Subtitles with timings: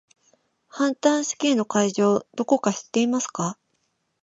[0.67, 3.59] ハンター試験の会場どこか知っていますか？